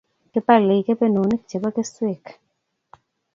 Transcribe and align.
Kipalei 0.31 0.81
kepenonik 0.87 1.41
chebokeswek 1.49 2.23